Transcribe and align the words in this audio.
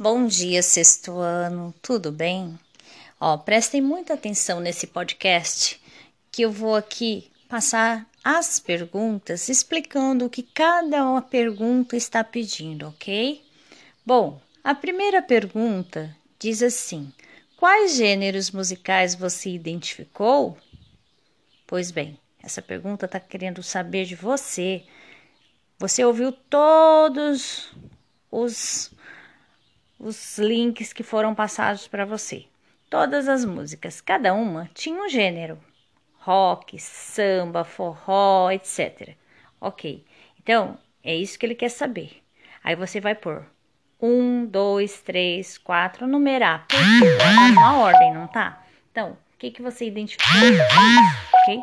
Bom 0.00 0.28
dia, 0.28 0.62
sexto 0.62 1.18
ano, 1.18 1.74
tudo 1.82 2.12
bem? 2.12 2.56
Ó, 3.18 3.36
prestem 3.36 3.82
muita 3.82 4.14
atenção 4.14 4.60
nesse 4.60 4.86
podcast 4.86 5.82
que 6.30 6.42
eu 6.42 6.52
vou 6.52 6.76
aqui 6.76 7.28
passar 7.48 8.06
as 8.22 8.60
perguntas 8.60 9.48
explicando 9.48 10.24
o 10.24 10.30
que 10.30 10.44
cada 10.44 11.04
uma 11.04 11.20
pergunta 11.20 11.96
está 11.96 12.22
pedindo, 12.22 12.86
ok? 12.86 13.44
Bom, 14.06 14.40
a 14.62 14.72
primeira 14.72 15.20
pergunta 15.20 16.16
diz 16.38 16.62
assim: 16.62 17.12
Quais 17.56 17.96
gêneros 17.96 18.52
musicais 18.52 19.16
você 19.16 19.50
identificou? 19.50 20.56
Pois 21.66 21.90
bem, 21.90 22.16
essa 22.40 22.62
pergunta 22.62 23.06
está 23.06 23.18
querendo 23.18 23.64
saber 23.64 24.04
de 24.04 24.14
você. 24.14 24.84
Você 25.76 26.04
ouviu 26.04 26.30
todos 26.30 27.72
os, 28.30 28.92
os 29.98 30.38
links 30.38 30.92
que 30.92 31.02
foram 31.02 31.34
passados 31.34 31.88
para 31.88 32.04
você. 32.04 32.44
Todas 32.88 33.28
as 33.28 33.44
músicas, 33.44 34.00
cada 34.00 34.32
uma 34.32 34.70
tinha 34.72 35.02
um 35.02 35.08
gênero: 35.08 35.58
rock, 36.18 36.78
samba, 36.78 37.64
forró, 37.64 38.50
etc. 38.50 39.16
Ok, 39.60 40.04
então 40.40 40.78
é 41.02 41.14
isso 41.14 41.38
que 41.38 41.44
ele 41.44 41.54
quer 41.54 41.70
saber. 41.70 42.22
Aí 42.62 42.76
você 42.76 43.00
vai 43.00 43.14
pôr 43.14 43.44
um, 44.00 44.46
dois, 44.46 45.00
três, 45.00 45.58
quatro, 45.58 46.06
numerar. 46.06 46.66
Tá 46.68 46.76
uma 47.50 47.78
ordem, 47.78 48.14
não 48.14 48.28
tá? 48.28 48.64
Então, 48.92 49.10
o 49.34 49.38
que, 49.38 49.50
que 49.50 49.62
você 49.62 49.86
identificou? 49.86 50.40
Ok? 51.42 51.62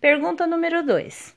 Pergunta 0.00 0.46
número 0.46 0.82
dois. 0.82 1.35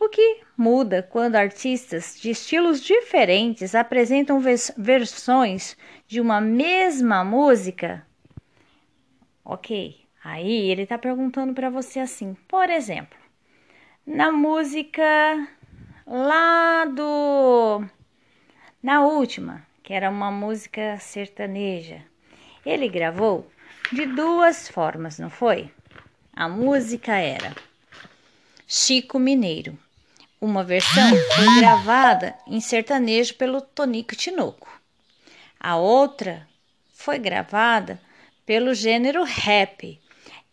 O 0.00 0.08
que 0.08 0.40
muda 0.56 1.02
quando 1.02 1.36
artistas 1.36 2.18
de 2.20 2.30
estilos 2.30 2.82
diferentes 2.82 3.74
apresentam 3.74 4.40
vers 4.40 4.72
versões 4.76 5.76
de 6.06 6.20
uma 6.20 6.40
mesma 6.40 7.24
música? 7.24 8.06
Ok, 9.44 9.96
aí 10.22 10.70
ele 10.70 10.82
está 10.82 10.98
perguntando 10.98 11.54
para 11.54 11.70
você 11.70 12.00
assim, 12.00 12.34
por 12.48 12.68
exemplo, 12.70 13.18
na 14.06 14.32
música 14.32 15.48
lá 16.06 16.84
do. 16.86 17.84
Na 18.82 19.02
última, 19.06 19.66
que 19.82 19.94
era 19.94 20.10
uma 20.10 20.30
música 20.30 20.98
sertaneja, 20.98 22.02
ele 22.64 22.88
gravou 22.88 23.50
de 23.92 24.06
duas 24.06 24.68
formas, 24.68 25.18
não 25.18 25.30
foi? 25.30 25.70
A 26.32 26.48
música 26.48 27.16
era 27.16 27.54
Chico 28.66 29.18
Mineiro 29.18 29.78
uma 30.44 30.62
versão 30.62 31.10
foi 31.34 31.56
gravada 31.58 32.34
em 32.46 32.60
sertanejo 32.60 33.34
pelo 33.34 33.62
Tonico 33.62 34.14
Tinoco. 34.14 34.68
A 35.58 35.76
outra 35.76 36.46
foi 36.92 37.18
gravada 37.18 37.98
pelo 38.44 38.74
gênero 38.74 39.24
rap, 39.24 39.98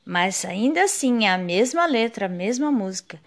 mas 0.06 0.46
ainda 0.46 0.84
assim 0.84 1.26
é 1.26 1.32
a 1.32 1.38
mesma 1.38 1.86
letra, 1.86 2.28
a 2.28 2.30
mesma 2.30 2.72
música. 2.72 3.20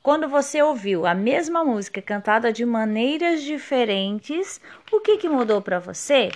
Quando 0.00 0.28
você 0.28 0.62
ouviu 0.62 1.06
a 1.06 1.14
mesma 1.14 1.64
música 1.64 2.00
cantada 2.00 2.52
de 2.52 2.64
maneiras 2.64 3.42
diferentes, 3.42 4.60
o 4.92 5.00
que, 5.00 5.16
que 5.16 5.28
mudou 5.28 5.60
para 5.60 5.80
você? 5.80 6.30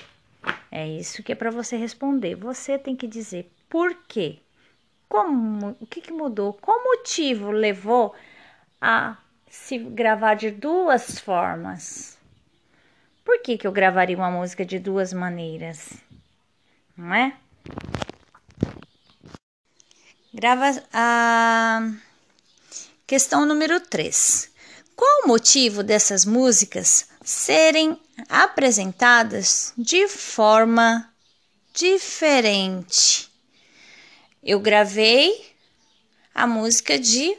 É 0.70 0.86
isso 0.86 1.22
que 1.22 1.32
é 1.32 1.34
para 1.34 1.50
você 1.50 1.76
responder. 1.76 2.34
Você 2.34 2.76
tem 2.76 2.96
que 2.96 3.06
dizer 3.06 3.50
por 3.68 3.94
quê. 4.08 4.38
Como, 5.08 5.76
o 5.80 5.86
que, 5.86 6.00
que 6.00 6.12
mudou? 6.12 6.52
Qual 6.54 6.82
motivo 6.82 7.52
levou 7.52 8.14
a 8.80 9.16
se 9.50 9.78
gravar 9.78 10.34
de 10.34 10.50
duas 10.50 11.18
formas? 11.18 12.16
Por 13.24 13.40
que, 13.42 13.58
que 13.58 13.66
eu 13.66 13.72
gravaria 13.72 14.16
uma 14.16 14.30
música 14.30 14.64
de 14.64 14.78
duas 14.78 15.12
maneiras? 15.12 15.90
Não 16.96 17.14
é? 17.14 17.36
Grava 20.32 20.82
a 20.92 21.90
questão 23.06 23.46
número 23.46 23.80
3. 23.80 24.50
Qual 24.94 25.24
o 25.24 25.28
motivo 25.28 25.82
dessas 25.82 26.24
músicas 26.24 27.08
serem 27.22 28.00
apresentadas 28.28 29.72
de 29.76 30.08
forma 30.08 31.12
diferente? 31.74 33.30
Eu 34.42 34.60
gravei 34.60 35.54
a 36.34 36.46
música 36.46 36.98
de 36.98 37.36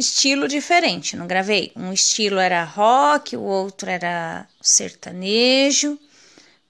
estilo 0.00 0.48
diferente, 0.48 1.16
não 1.16 1.26
gravei. 1.26 1.70
Um 1.76 1.92
estilo 1.92 2.38
era 2.38 2.64
rock, 2.64 3.36
o 3.36 3.42
outro 3.42 3.88
era 3.88 4.48
sertanejo. 4.60 5.98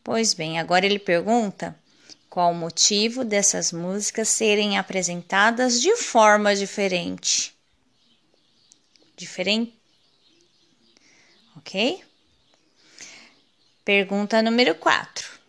Pois 0.04 0.34
bem, 0.34 0.58
agora 0.58 0.84
ele 0.84 0.98
pergunta 0.98 1.74
qual 2.28 2.52
o 2.52 2.54
motivo 2.54 3.24
dessas 3.24 3.72
músicas 3.72 4.28
serem 4.28 4.78
apresentadas 4.78 5.80
de 5.80 5.96
forma 5.96 6.54
diferente. 6.54 7.54
Diferente? 9.16 9.74
Ok? 11.56 12.04
Pergunta 13.84 14.42
número 14.42 14.74
4. 14.74 15.39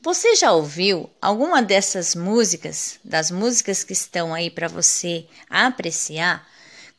Você 0.00 0.36
já 0.36 0.52
ouviu 0.52 1.10
alguma 1.20 1.60
dessas 1.60 2.14
músicas, 2.14 3.00
das 3.02 3.32
músicas 3.32 3.82
que 3.82 3.92
estão 3.92 4.32
aí 4.32 4.48
para 4.48 4.68
você 4.68 5.26
apreciar, 5.50 6.48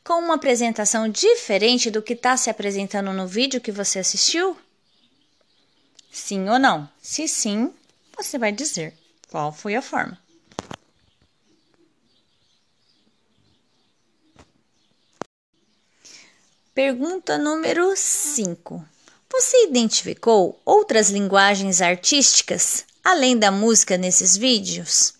com 0.04 0.14
uma 0.14 0.34
apresentação 0.34 1.08
diferente 1.08 1.90
do 1.90 2.02
que 2.02 2.12
está 2.12 2.36
se 2.36 2.50
apresentando 2.50 3.10
no 3.12 3.26
vídeo 3.26 3.60
que 3.60 3.72
você 3.72 4.00
assistiu? 4.00 4.54
Sim 6.12 6.46
ou 6.50 6.58
não? 6.58 6.86
Se 7.00 7.26
sim, 7.26 7.72
você 8.14 8.36
vai 8.36 8.52
dizer 8.52 8.92
qual 9.30 9.50
foi 9.50 9.74
a 9.74 9.82
forma. 9.82 10.18
Pergunta 16.74 17.38
número 17.38 17.94
5. 17.96 18.84
Você 19.32 19.64
identificou 19.64 20.60
outras 20.66 21.08
linguagens 21.08 21.80
artísticas 21.80 22.89
além 23.04 23.38
da 23.38 23.50
música 23.50 23.96
nesses 23.96 24.36
vídeos? 24.36 25.14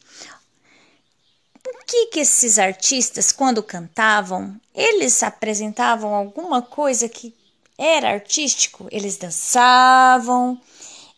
O 1.67 1.85
que 1.87 2.07
que 2.07 2.21
esses 2.21 2.59
artistas 2.59 3.33
quando 3.33 3.63
cantavam, 3.63 4.59
eles 4.75 5.23
apresentavam 5.23 6.15
alguma 6.15 6.63
coisa 6.63 7.09
que 7.09 7.35
era 7.77 8.11
artístico? 8.11 8.87
Eles 8.91 9.17
dançavam, 9.17 10.61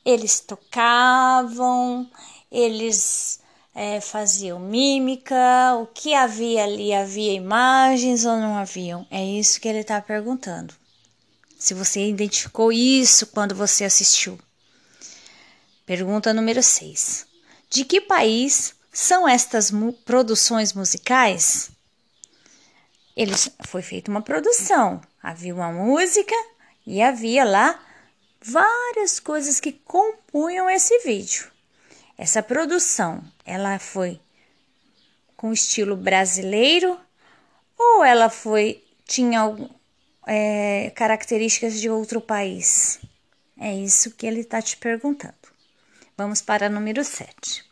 eles 0.05 0.41
tocavam, 0.41 2.09
eles 2.51 3.41
é, 3.75 4.01
faziam 4.01 4.59
mímica, 4.59 5.77
o 5.81 5.87
que 5.87 6.15
havia 6.15 6.65
ali? 6.65 6.93
Havia 6.93 7.33
imagens 7.33 8.25
ou 8.25 8.37
não 8.37 8.57
haviam? 8.57 9.07
É 9.11 9.25
isso 9.25 9.61
que 9.61 9.69
ele 9.69 9.81
está 9.81 10.01
perguntando. 10.01 10.75
Se 11.59 11.75
você 11.75 12.09
identificou 12.09 12.73
isso 12.73 13.27
quando 13.29 13.55
você 13.55 13.85
assistiu. 13.85 14.39
Pergunta 15.85 16.33
número 16.33 16.63
6. 16.63 17.27
De 17.69 17.85
que 17.85 18.01
país 18.01 18.75
são 18.93 19.29
estas 19.29 19.71
mu 19.71 19.93
produções 19.93 20.73
musicais? 20.73 21.71
Eles, 23.17 23.51
foi 23.67 23.83
feita 23.83 24.11
uma 24.11 24.23
produção, 24.23 25.01
havia 25.23 25.55
uma 25.55 25.73
música 25.73 26.35
e 26.87 27.03
havia 27.03 27.45
lá 27.45 27.85
várias 28.41 29.19
coisas 29.19 29.59
que 29.59 29.73
compunham 29.73 30.71
esse 30.71 30.99
vídeo. 31.01 31.51
Essa 32.17 32.43
produção, 32.43 33.23
ela 33.45 33.79
foi 33.79 34.21
com 35.37 35.53
estilo 35.53 35.97
brasileiro 35.97 36.99
ou 37.77 38.05
ela 38.05 38.31
foi 38.31 38.85
tinha 39.05 39.43
é, 40.27 40.93
características 40.95 41.81
de 41.81 41.91
outro 41.91 42.21
país? 42.21 43.01
É 43.59 43.75
isso 43.75 44.13
que 44.13 44.27
ele 44.27 44.41
está 44.41 44.63
te 44.63 44.77
perguntando. 44.77 45.42
Vamos 46.15 46.43
para 46.43 46.69
número 46.69 47.03
7. 47.03 47.65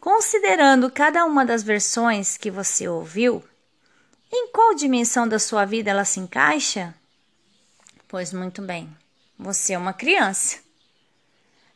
Considerando 0.00 0.88
cada 0.88 1.24
uma 1.24 1.44
das 1.44 1.64
versões 1.64 2.36
que 2.36 2.52
você 2.52 2.86
ouviu, 2.86 3.42
em 4.32 4.52
qual 4.52 4.76
dimensão 4.76 5.26
da 5.26 5.40
sua 5.40 5.64
vida 5.64 5.90
ela 5.90 6.04
se 6.04 6.20
encaixa? 6.20 6.94
Pois 8.06 8.32
muito 8.32 8.62
bem, 8.62 8.96
você 9.36 9.72
é 9.72 9.78
uma 9.78 9.92
criança. 9.92 10.58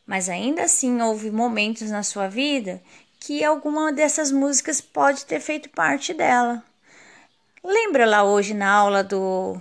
Mas 0.06 0.28
ainda 0.28 0.62
assim 0.62 1.02
houve 1.02 1.32
momentos 1.32 1.90
na 1.90 2.04
sua 2.04 2.28
vida 2.28 2.81
que 3.19 3.43
alguma 3.43 3.93
dessas 3.93 4.31
músicas 4.31 4.81
pode 4.81 5.26
ter 5.26 5.40
feito 5.40 5.69
parte 5.70 6.14
dela. 6.14 6.62
Lembra 7.62 8.06
lá 8.06 8.22
hoje 8.22 8.54
na 8.54 8.70
aula 8.70 9.02
do, 9.02 9.60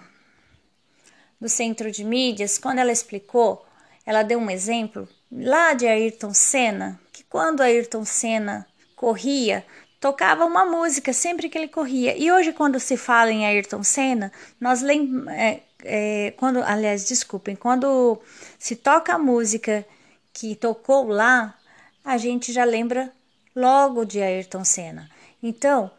do 1.40 1.50
centro 1.50 1.92
de 1.92 2.04
mídias, 2.04 2.60
quando 2.60 2.78
ela 2.78 2.92
explicou, 2.92 3.66
ela 4.06 4.22
deu 4.22 4.38
um 4.38 4.50
exemplo 4.50 5.10
lá 5.32 5.74
de 5.74 5.88
Ayrton 5.88 6.34
Senna, 6.34 7.00
que 7.14 7.24
quando 7.24 7.62
Ayrton 7.62 8.04
Senna 8.04 8.68
corria, 8.96 9.66
tocava 10.00 10.46
uma 10.46 10.66
música 10.66 11.14
sempre 11.14 11.48
que 11.48 11.58
ele 11.58 11.68
corria. 11.68 12.18
E 12.18 12.32
hoje, 12.32 12.52
quando 12.52 12.80
se 12.80 12.98
fala 12.98 13.32
em 13.32 13.46
Ayrton 13.46 13.84
Senna, 13.84 14.32
nós 14.60 14.84
é, 14.84 15.62
é, 15.84 16.34
quando, 16.38 16.62
aliás, 16.64 17.06
desculpem, 17.06 17.56
quando 17.56 18.20
se 18.60 18.76
toca 18.76 19.14
a 19.14 19.20
música 19.20 19.86
que 20.34 20.56
tocou 20.56 21.08
lá, 21.08 21.58
a 22.04 22.18
gente 22.18 22.52
já 22.52 22.64
lembra 22.64 23.14
logo 23.56 24.04
de 24.06 24.22
Ayrton 24.22 24.66
Senna. 24.66 25.10
Então, 25.42 25.92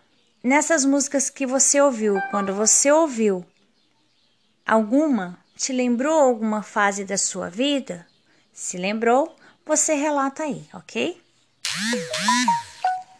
nessas 0.42 0.84
músicas 0.84 1.30
que 1.30 1.46
você 1.46 1.80
ouviu, 1.80 2.16
quando 2.30 2.54
você 2.54 2.90
ouviu 2.90 3.44
alguma, 4.66 5.38
te 5.56 5.72
lembrou 5.72 6.18
alguma 6.18 6.62
fase 6.62 7.04
da 7.04 7.16
sua 7.16 7.48
vida? 7.48 8.06
Se 8.52 8.76
lembrou, 8.76 9.34
você 9.64 9.94
relata 9.94 10.42
aí, 10.42 10.64
ok? 10.74 11.20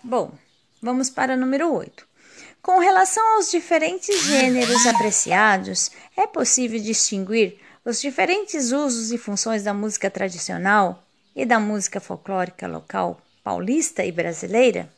Bom, 0.02 0.32
vamos 0.81 1.08
para 1.08 1.34
o 1.34 1.37
número 1.37 1.73
8. 1.73 2.06
Com 2.61 2.79
relação 2.79 3.37
aos 3.37 3.50
diferentes 3.50 4.23
gêneros 4.25 4.87
apreciados, 4.87 5.90
é 6.17 6.26
possível 6.26 6.81
distinguir 6.81 7.58
os 7.84 8.00
diferentes 8.00 8.70
usos 8.70 9.11
e 9.11 9.19
funções 9.19 9.64
da 9.64 9.75
música 9.75 10.11
tradicional 10.11 11.02
e 11.34 11.44
da 11.44 11.58
música 11.58 11.99
folclórica 11.99 12.69
local 12.69 13.20
paulista 13.43 14.05
e 14.05 14.12
brasileira? 14.12 14.93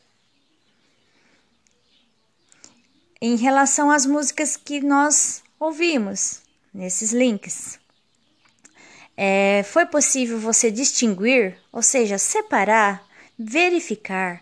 Em 3.19 3.35
relação 3.35 3.89
às 3.89 4.05
músicas 4.05 4.55
que 4.55 4.81
nós 4.81 5.41
ouvimos 5.59 6.41
nesses 6.73 7.11
links, 7.11 7.79
é, 9.17 9.63
foi 9.63 9.85
possível 9.85 10.39
você 10.39 10.69
distinguir, 10.71 11.57
ou 11.71 11.81
seja, 11.81 12.17
separar, 12.17 13.03
verificar 13.37 14.41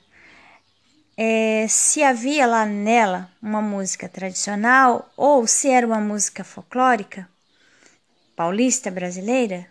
é, 1.16 1.68
se 1.68 2.02
havia 2.04 2.46
lá 2.46 2.66
nela 2.66 3.30
uma 3.42 3.62
música 3.62 4.10
tradicional 4.10 5.12
ou 5.16 5.46
se 5.46 5.70
era 5.70 5.86
uma 5.86 6.00
música 6.00 6.44
folclórica 6.44 7.28
paulista 8.36 8.90
brasileira? 8.90 9.68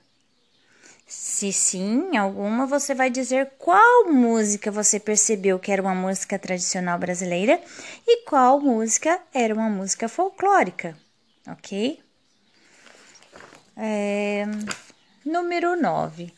Se 1.07 1.53
sim, 1.53 2.17
alguma, 2.17 2.67
você 2.67 2.95
vai 2.95 3.11
dizer 3.11 3.51
qual 3.59 4.11
música 4.11 4.71
você 4.71 4.99
percebeu 4.99 5.59
que 5.59 5.71
era 5.71 5.83
uma 5.83 5.95
música 5.95 6.39
tradicional 6.39 6.99
brasileira 6.99 7.61
e 8.07 8.25
qual 8.25 8.61
música 8.61 9.21
era 9.35 9.53
uma 9.53 9.69
música 9.69 10.09
folclórica, 10.09 10.97
ok? 11.47 12.01
É, 13.77 14.47
número 15.25 15.81
9. 15.81 16.33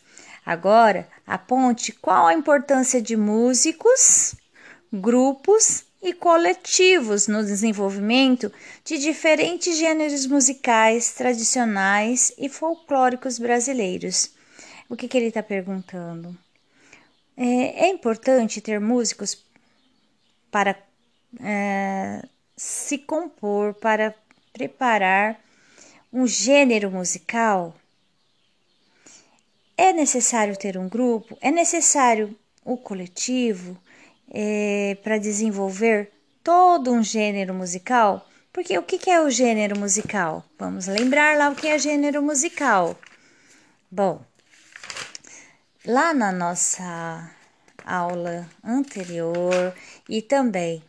Agora, 0.44 1.08
aponte 1.26 1.92
qual 1.92 2.26
a 2.26 2.34
importância 2.34 3.00
de 3.00 3.16
músicos 3.16 4.34
grupos 4.92 5.84
e 6.02 6.12
coletivos 6.12 7.26
no 7.26 7.42
desenvolvimento 7.42 8.52
de 8.84 8.98
diferentes 8.98 9.78
gêneros 9.78 10.26
musicais 10.26 11.12
tradicionais 11.14 12.32
e 12.36 12.48
folclóricos 12.48 13.38
brasileiros. 13.38 14.30
O 14.88 14.96
que, 14.96 15.08
que 15.08 15.16
ele 15.16 15.28
está 15.28 15.42
perguntando? 15.42 16.36
É, 17.36 17.86
é, 17.86 17.88
importante 17.88 18.60
ter 18.60 18.78
músicos 18.78 19.42
para 20.50 20.76
é, 21.40 22.22
se 22.56 22.98
compor, 22.98 23.74
para 23.74 24.14
preparar 24.52 25.40
um 26.12 26.26
gênero 26.26 26.90
musical? 26.90 27.74
É 29.76 29.92
necessário 29.92 30.56
ter 30.56 30.78
um 30.78 30.88
grupo? 30.88 31.36
É 31.40 31.50
necessário 31.50 32.36
o 32.64 32.76
coletivo? 32.76 33.78
é, 34.30 34.96
para 35.02 35.18
desenvolver 35.18 36.10
todo 36.42 36.92
um 36.92 37.02
gênero 37.02 37.54
musical. 37.54 38.28
Porque 38.52 38.78
o 38.78 38.82
que 38.82 39.10
é 39.10 39.20
o 39.20 39.30
gênero 39.30 39.78
musical? 39.78 40.44
Vamos 40.58 40.86
lembrar 40.86 41.36
lá 41.36 41.50
o 41.50 41.56
que 41.56 41.66
é 41.66 41.78
gênero 41.78 42.22
musical. 42.22 42.96
Bom, 43.90 44.24
lá 45.84 46.14
na 46.14 46.30
nossa 46.30 47.30
aula 47.84 48.48
anterior 48.62 49.74
e 50.08 50.22
também 50.22 50.82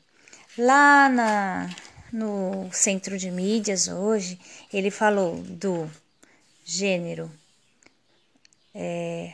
lá 0.57 1.09
na, 1.09 1.69
no 2.13 2.69
centro 2.71 3.17
de 3.17 3.31
mídias 3.31 3.87
hoje, 3.87 4.39
ele 4.71 4.91
falou 4.91 5.37
do 5.37 5.89
gênero. 6.63 7.31
É, 8.77 9.33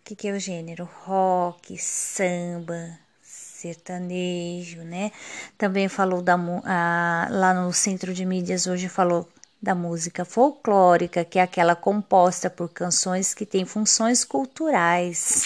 o 0.00 0.04
que, 0.04 0.16
que 0.16 0.26
é 0.26 0.32
o 0.32 0.40
gênero? 0.40 0.88
Rock, 1.04 1.78
samba, 1.78 2.98
sertanejo, 3.22 4.82
né? 4.82 5.12
Também 5.56 5.88
falou 5.88 6.20
da 6.20 6.34
a, 6.64 7.28
lá 7.30 7.54
no 7.54 7.72
centro 7.72 8.12
de 8.12 8.26
mídias 8.26 8.66
hoje 8.66 8.88
falou 8.88 9.28
da 9.62 9.76
música 9.76 10.24
folclórica, 10.24 11.24
que 11.24 11.38
é 11.38 11.42
aquela 11.42 11.76
composta 11.76 12.50
por 12.50 12.68
canções 12.68 13.32
que 13.32 13.46
têm 13.46 13.64
funções 13.64 14.24
culturais, 14.24 15.44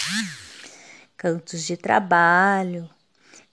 cantos 1.15 1.65
de 1.65 1.77
trabalho, 1.77 2.89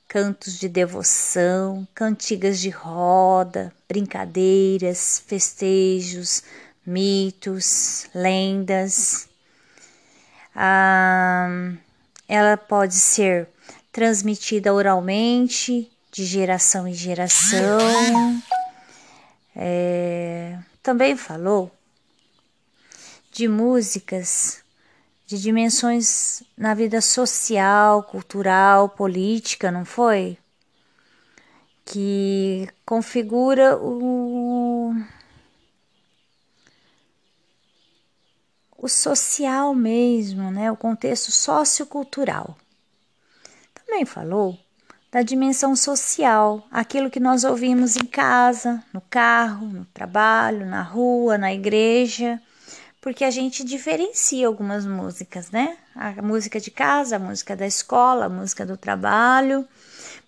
cantos 0.08 0.58
de 0.58 0.70
devoção, 0.70 1.86
cantigas 1.94 2.62
de 2.62 2.70
roda, 2.70 3.74
brincadeiras, 3.90 5.22
festejos, 5.28 6.44
mitos, 6.86 8.08
lendas. 8.16 9.35
Ah, 10.56 11.74
ela 12.28 12.56
pode 12.56 12.96
ser 12.96 13.48
transmitida 13.92 14.74
oralmente, 14.74 15.92
de 16.12 16.26
geração 16.26 16.88
em 16.88 16.94
geração. 16.94 18.42
É, 19.56 20.58
também 20.82 21.16
falou 21.16 21.72
de 23.32 23.48
músicas 23.50 24.64
de 25.28 25.42
dimensões 25.42 26.44
na 26.58 26.74
vida 26.74 27.02
social, 27.02 28.04
cultural, 28.04 28.88
política, 28.88 29.72
não 29.72 29.84
foi? 29.84 30.38
Que 31.84 32.68
configura 32.86 33.78
o, 33.78 34.65
o 38.86 38.90
social 38.90 39.74
mesmo, 39.74 40.52
né? 40.52 40.72
o 40.72 40.78
contexto 40.78 41.32
sociocultural 41.32 42.56
também 43.74 44.06
falou 44.06 44.58
da 45.12 45.22
dimensão 45.22 45.76
social, 45.76 46.68
aquilo 46.70 47.10
que 47.10 47.20
nós 47.20 47.44
ouvimos 47.44 47.96
em 47.96 48.06
casa, 48.06 48.84
no 48.94 49.02
carro, 49.02 49.68
no 49.68 49.86
trabalho, 49.86 50.66
na 50.66 50.82
rua, 50.82 51.38
na 51.38 51.54
igreja, 51.54 52.42
porque 53.00 53.24
a 53.24 53.32
gente 53.32 53.64
diferencia 53.64 54.46
algumas 54.46 54.86
músicas, 54.86 55.50
né? 55.52 55.78
A 55.96 56.22
música 56.22 56.60
de 56.60 56.70
casa, 56.70 57.16
a 57.16 57.20
música 57.20 57.56
da 57.56 57.66
escola, 57.66 58.26
a 58.26 58.30
música 58.30 58.66
do 58.66 58.76
trabalho, 58.76 59.66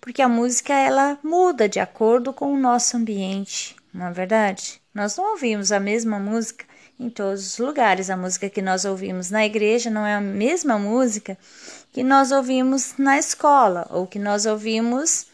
porque 0.00 0.22
a 0.22 0.28
música 0.28 0.72
ela 0.72 1.18
muda 1.22 1.68
de 1.68 1.78
acordo 1.78 2.32
com 2.32 2.54
o 2.54 2.58
nosso 2.58 2.96
ambiente, 2.96 3.76
não 3.92 4.06
é 4.06 4.12
verdade? 4.12 4.80
Nós 4.94 5.16
não 5.16 5.32
ouvimos 5.32 5.70
a 5.70 5.78
mesma 5.78 6.18
música 6.18 6.67
em 6.98 7.08
todos 7.08 7.46
os 7.46 7.58
lugares. 7.58 8.10
A 8.10 8.16
música 8.16 8.50
que 8.50 8.60
nós 8.60 8.84
ouvimos 8.84 9.30
na 9.30 9.44
igreja 9.44 9.90
não 9.90 10.04
é 10.04 10.14
a 10.14 10.20
mesma 10.20 10.78
música 10.78 11.38
que 11.92 12.02
nós 12.02 12.32
ouvimos 12.32 12.94
na 12.98 13.18
escola, 13.18 13.86
ou 13.90 14.06
que 14.06 14.18
nós 14.18 14.46
ouvimos 14.46 15.26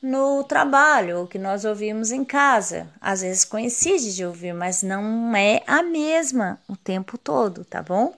no 0.00 0.44
trabalho, 0.44 1.20
ou 1.20 1.26
que 1.26 1.38
nós 1.38 1.64
ouvimos 1.64 2.10
em 2.10 2.24
casa. 2.24 2.88
Às 3.00 3.22
vezes 3.22 3.44
coincide 3.44 4.14
de 4.14 4.24
ouvir, 4.24 4.52
mas 4.52 4.82
não 4.82 5.34
é 5.34 5.62
a 5.66 5.82
mesma 5.82 6.60
o 6.68 6.76
tempo 6.76 7.16
todo, 7.16 7.64
tá 7.64 7.82
bom? 7.82 8.14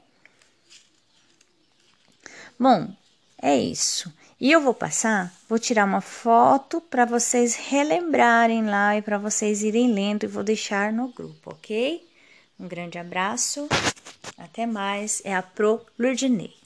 Bom, 2.59 2.88
é 3.40 3.57
isso. 3.57 4.12
E 4.40 4.52
eu 4.52 4.61
vou 4.61 4.75
passar, 4.75 5.33
vou 5.49 5.59
tirar 5.59 5.85
uma 5.85 6.00
foto 6.00 6.81
para 6.81 7.05
vocês 7.05 7.55
relembrarem 7.55 8.66
lá 8.66 8.97
e 8.97 9.02
para 9.02 9.16
vocês 9.16 9.62
irem 9.62 9.93
lendo 9.93 10.25
e 10.25 10.26
vou 10.26 10.43
deixar 10.43 10.93
no 10.93 11.09
grupo, 11.09 11.52
ok? 11.52 12.07
Um 12.59 12.69
grande 12.69 12.99
abraço, 12.99 13.69
até 14.39 14.67
mais. 14.67 15.21
É 15.25 15.35
a 15.35 15.43
Pro 15.43 15.85
Lurdinei. 15.99 16.66